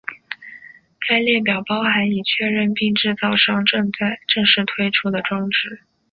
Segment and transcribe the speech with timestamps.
[1.07, 3.91] 该列表包含已确认并制造商正
[4.47, 5.83] 式推出的装置。